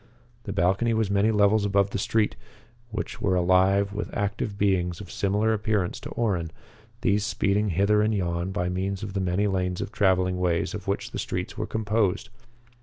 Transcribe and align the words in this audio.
The 0.45 0.51
balcony 0.51 0.95
was 0.95 1.11
many 1.11 1.29
levels 1.29 1.63
above 1.63 1.91
the 1.91 1.99
streets, 1.99 2.35
which 2.89 3.21
were 3.21 3.35
alive 3.35 3.93
with 3.93 4.11
active 4.17 4.57
beings 4.57 4.99
of 4.99 5.11
similar 5.11 5.53
appearance 5.53 5.99
to 5.99 6.09
Orrin, 6.13 6.49
these 7.01 7.23
speeding 7.23 7.69
hither 7.69 8.01
and 8.01 8.11
yon 8.11 8.51
by 8.51 8.67
means 8.67 9.03
of 9.03 9.13
the 9.13 9.21
many 9.21 9.45
lanes 9.45 9.79
of 9.79 9.91
traveling 9.91 10.39
ways 10.39 10.73
of 10.73 10.87
which 10.87 11.11
the 11.11 11.19
streets 11.19 11.55
were 11.55 11.67
composed. 11.67 12.29